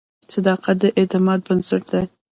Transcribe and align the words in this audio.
•صداقت 0.33 0.75
د 0.81 0.83
اعتماد 0.99 1.39
بنسټ 1.47 1.83
دی. 1.93 2.03